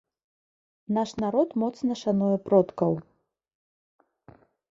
[0.95, 2.93] Наш народ моцна шануе продкаў.